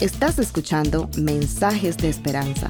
[0.00, 2.68] Estás escuchando Mensajes de Esperanza,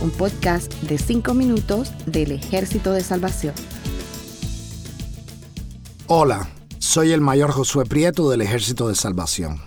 [0.00, 3.54] un podcast de 5 minutos del Ejército de Salvación.
[6.08, 6.48] Hola,
[6.78, 9.60] soy el mayor Josué Prieto del Ejército de Salvación.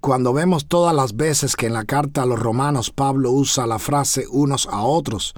[0.00, 3.80] Cuando vemos todas las veces que en la carta a los romanos Pablo usa la
[3.80, 5.34] frase unos a otros,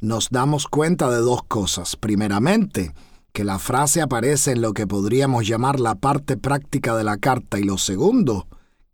[0.00, 1.96] nos damos cuenta de dos cosas.
[1.96, 2.92] Primeramente,
[3.34, 7.58] que la frase aparece en lo que podríamos llamar la parte práctica de la carta
[7.58, 8.46] y lo segundo,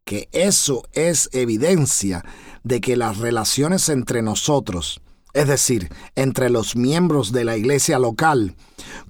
[0.07, 2.25] que eso es evidencia
[2.65, 5.03] de que las relaciones entre nosotros,
[5.35, 8.57] es decir, entre los miembros de la iglesia local,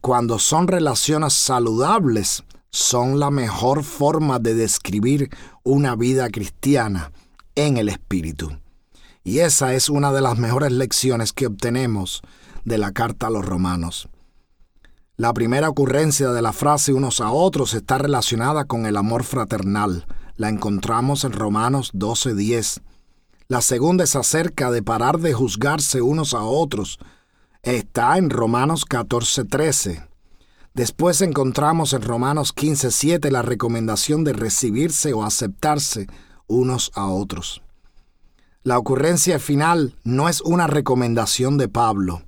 [0.01, 5.31] cuando son relaciones saludables, son la mejor forma de describir
[5.63, 7.13] una vida cristiana
[7.55, 8.51] en el Espíritu.
[9.23, 12.21] Y esa es una de las mejores lecciones que obtenemos
[12.65, 14.09] de la carta a los romanos.
[15.21, 20.07] La primera ocurrencia de la frase unos a otros está relacionada con el amor fraternal.
[20.37, 22.81] La encontramos en Romanos 12:10.
[23.47, 26.99] La segunda es acerca de parar de juzgarse unos a otros.
[27.63, 30.09] Está en Romanos 14:13.
[30.73, 36.07] Después encontramos en Romanos 15:7 la recomendación de recibirse o aceptarse
[36.47, 37.61] unos a otros.
[38.63, 42.23] La ocurrencia final no es una recomendación de Pablo,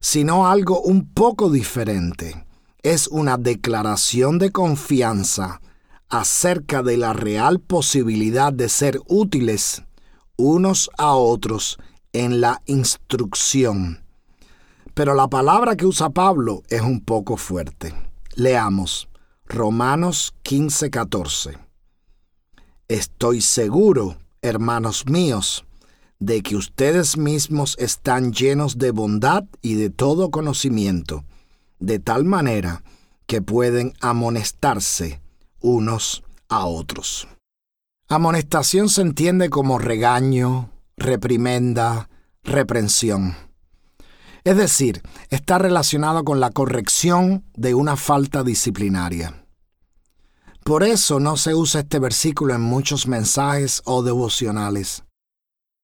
[0.00, 2.46] sino algo un poco diferente.
[2.82, 5.60] Es una declaración de confianza
[6.08, 9.82] acerca de la real posibilidad de ser útiles
[10.36, 11.78] unos a otros
[12.12, 14.02] en la instrucción.
[14.94, 17.94] Pero la palabra que usa Pablo es un poco fuerte.
[18.34, 19.08] Leamos
[19.46, 21.58] Romanos 15:14.
[22.88, 25.64] Estoy seguro, hermanos míos,
[26.20, 31.24] de que ustedes mismos están llenos de bondad y de todo conocimiento,
[31.78, 32.84] de tal manera
[33.26, 35.20] que pueden amonestarse
[35.60, 37.26] unos a otros.
[38.08, 42.10] Amonestación se entiende como regaño, reprimenda,
[42.42, 43.36] reprensión.
[44.44, 49.46] Es decir, está relacionado con la corrección de una falta disciplinaria.
[50.64, 55.04] Por eso no se usa este versículo en muchos mensajes o devocionales.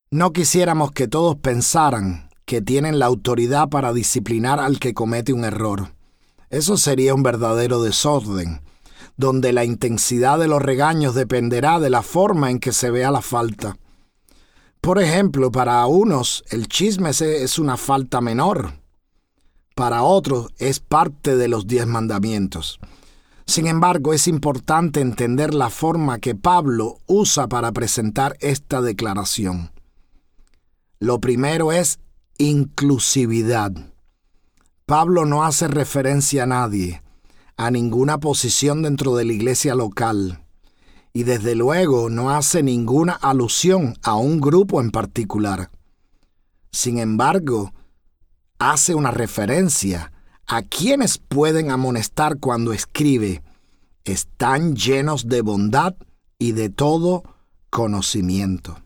[0.09, 5.43] No quisiéramos que todos pensaran que tienen la autoridad para disciplinar al que comete un
[5.43, 5.91] error.
[6.49, 8.61] Eso sería un verdadero desorden,
[9.17, 13.21] donde la intensidad de los regaños dependerá de la forma en que se vea la
[13.21, 13.75] falta.
[14.79, 18.75] Por ejemplo, para unos el chisme es una falta menor,
[19.75, 22.79] para otros es parte de los diez mandamientos.
[23.45, 29.71] Sin embargo, es importante entender la forma que Pablo usa para presentar esta declaración.
[30.99, 31.99] Lo primero es
[32.37, 33.71] inclusividad.
[34.85, 37.03] Pablo no hace referencia a nadie,
[37.55, 40.43] a ninguna posición dentro de la iglesia local
[41.13, 45.71] y desde luego no hace ninguna alusión a un grupo en particular.
[46.71, 47.73] Sin embargo,
[48.59, 50.11] hace una referencia
[50.45, 53.41] a quienes pueden amonestar cuando escribe,
[54.05, 55.95] están llenos de bondad
[56.37, 57.23] y de todo
[57.69, 58.77] conocimiento.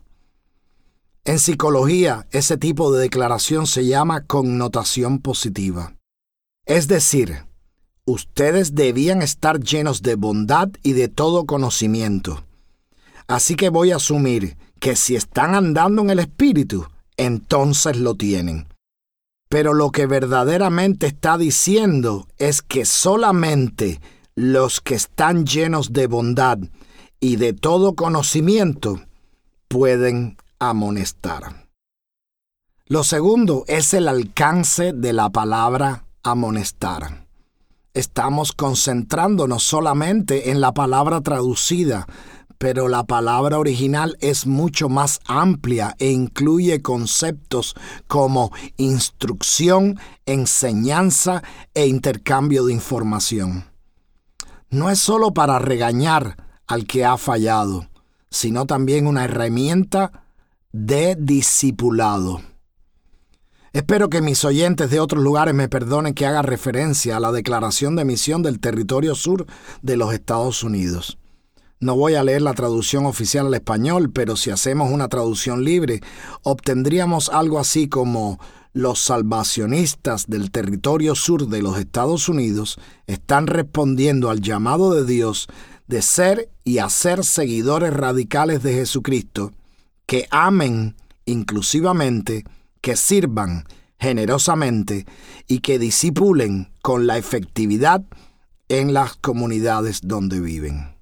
[1.24, 5.94] En psicología, ese tipo de declaración se llama connotación positiva.
[6.66, 7.44] Es decir,
[8.04, 12.44] ustedes debían estar llenos de bondad y de todo conocimiento.
[13.28, 18.66] Así que voy a asumir que si están andando en el Espíritu, entonces lo tienen.
[19.48, 24.00] Pero lo que verdaderamente está diciendo es que solamente
[24.34, 26.58] los que están llenos de bondad
[27.20, 29.00] y de todo conocimiento
[29.68, 30.36] pueden
[30.70, 31.68] amonestar.
[32.86, 37.22] Lo segundo es el alcance de la palabra amonestar
[37.94, 42.06] estamos concentrándonos solamente en la palabra traducida,
[42.58, 47.74] pero la palabra original es mucho más amplia e incluye conceptos
[48.06, 51.42] como instrucción, enseñanza
[51.74, 53.64] e intercambio de información.
[54.70, 56.36] No es solo para regañar
[56.66, 57.88] al que ha fallado,
[58.30, 60.21] sino también una herramienta
[60.72, 62.40] de discipulado.
[63.74, 67.96] Espero que mis oyentes de otros lugares me perdonen que haga referencia a la declaración
[67.96, 69.46] de misión del territorio sur
[69.82, 71.18] de los Estados Unidos.
[71.80, 76.00] No voy a leer la traducción oficial al español, pero si hacemos una traducción libre,
[76.42, 78.38] obtendríamos algo así como
[78.72, 85.48] los salvacionistas del territorio sur de los Estados Unidos están respondiendo al llamado de Dios
[85.86, 89.52] de ser y hacer seguidores radicales de Jesucristo,
[90.12, 90.94] que amen
[91.24, 92.44] inclusivamente
[92.82, 93.64] que sirvan
[93.98, 95.06] generosamente
[95.48, 98.04] y que disipulen con la efectividad
[98.68, 100.98] en las comunidades donde viven.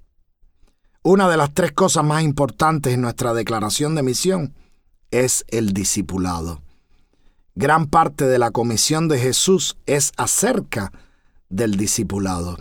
[1.03, 4.55] Una de las tres cosas más importantes en nuestra declaración de misión
[5.09, 6.61] es el discipulado.
[7.53, 10.93] Gran parte de la comisión de Jesús es acerca
[11.49, 12.59] del discipulado.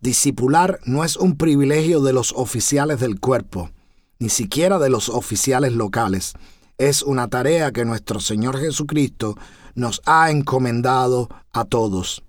[0.00, 3.72] Discipular no es un privilegio de los oficiales del cuerpo,
[4.18, 6.34] ni siquiera de los oficiales locales.
[6.78, 9.36] Es una tarea que nuestro Señor Jesucristo
[9.74, 12.22] nos ha encomendado a todos.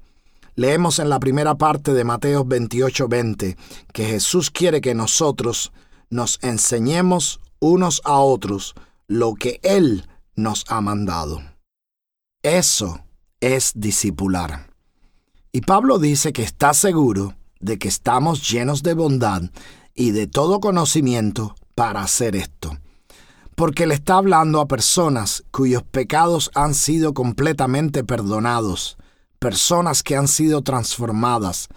[0.55, 3.57] Leemos en la primera parte de Mateo 28:20
[3.91, 5.71] que Jesús quiere que nosotros
[6.09, 8.73] nos enseñemos unos a otros
[9.07, 11.41] lo que Él nos ha mandado.
[12.41, 13.01] Eso
[13.39, 14.67] es discipular.
[15.51, 19.41] Y Pablo dice que está seguro de que estamos llenos de bondad
[19.93, 22.77] y de todo conocimiento para hacer esto.
[23.56, 28.98] Porque le está hablando a personas cuyos pecados han sido completamente perdonados,
[29.39, 31.68] personas que han sido transformadas,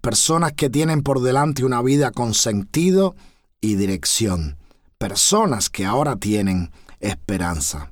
[0.00, 3.16] personas que tienen por delante una vida con sentido
[3.60, 4.56] y dirección,
[4.98, 6.70] personas que ahora tienen
[7.00, 7.90] esperanza.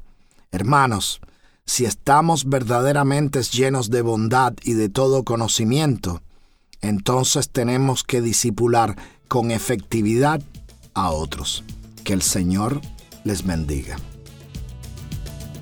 [0.52, 1.20] Hermanos,
[1.66, 6.22] si estamos verdaderamente llenos de bondad y de todo conocimiento,
[6.80, 8.96] entonces tenemos que disipular
[9.28, 10.42] con efectividad
[10.94, 11.64] a otros.
[12.04, 12.80] Que el Señor
[13.24, 13.96] les bendiga.